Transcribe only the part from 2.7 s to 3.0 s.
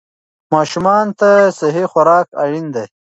دی.